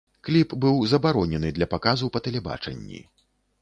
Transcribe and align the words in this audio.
Кліп 0.27 0.55
быў 0.65 0.79
забаронены 0.93 1.53
для 1.59 1.69
паказу 1.77 2.05
па 2.17 2.27
тэлебачанні. 2.29 3.09